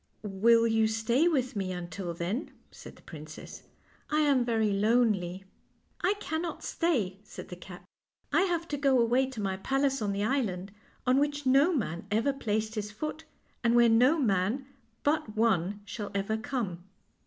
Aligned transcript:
"Will 0.23 0.65
you 0.65 0.87
stay 0.87 1.27
with 1.27 1.55
me 1.55 1.71
until 1.71 2.11
then?' 2.15 2.45
1 2.45 2.49
said 2.71 2.95
the 2.95 3.03
princess." 3.03 3.61
I 4.09 4.21
am 4.21 4.43
very 4.43 4.71
lonely."" 4.71 5.43
I 6.01 6.15
cannot 6.15 6.63
stay," 6.63 7.19
said 7.23 7.49
the 7.49 7.55
cat." 7.55 7.85
I 8.33 8.41
have 8.49 8.67
to 8.69 8.77
go 8.77 8.99
away 8.99 9.27
to 9.27 9.39
my 9.39 9.57
palace 9.57 10.01
on 10.01 10.11
the 10.11 10.23
island 10.23 10.71
on 11.05 11.19
which 11.19 11.45
no 11.45 11.71
man 11.71 12.07
ever 12.09 12.33
placed 12.33 12.73
his 12.73 12.89
foot, 12.89 13.25
and 13.63 13.75
where 13.75 13.89
no 13.89 14.17
man 14.17 14.65
but 15.03 15.37
one 15.37 15.81
shall 15.85 16.09
ever 16.15 16.35
come." 16.35 16.83